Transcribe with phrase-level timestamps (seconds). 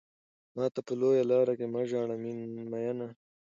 [0.55, 3.07] ماته په لويه لار کې مه ژاړه ميننه